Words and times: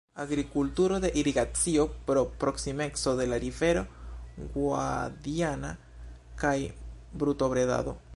Agrikulturo 0.21 0.99
de 0.99 1.09
irigacio 1.21 1.83
pro 2.07 2.23
proksimeco 2.43 3.13
de 3.19 3.27
la 3.33 3.37
rivero 3.43 3.85
Guadiana 4.55 5.75
kaj 6.45 6.57
brutobredado. 7.25 7.95